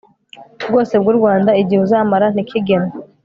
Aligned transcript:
bwose 0.69 0.93
bw 1.01 1.07
u 1.11 1.15
rwanda 1.17 1.51
igihe 1.61 1.81
uzamara 1.85 2.25
ntikigenwe 2.33 2.93